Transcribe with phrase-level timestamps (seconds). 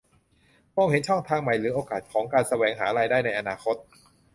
[0.75, 3.75] มองเห็นช่องทางใหม่หรือโอกาสของการแสวงหารายได้ในอนาคต